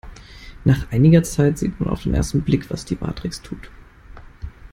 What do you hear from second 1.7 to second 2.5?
man auf den ersten